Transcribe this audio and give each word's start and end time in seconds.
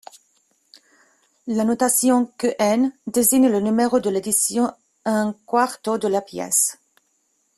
La 1.45 1.63
notation 1.63 2.25
Qn 2.39 2.91
désigne 3.05 3.49
le 3.49 3.59
numéro 3.59 3.99
de 3.99 4.09
l'édition 4.09 4.73
in-quarto 5.05 5.99
de 5.99 6.07
la 6.07 6.23
pièce. 6.23 6.79